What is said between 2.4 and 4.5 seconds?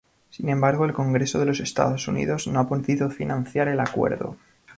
no ha podido financiar el acuerdo.